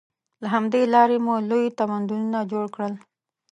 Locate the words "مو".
1.25-1.35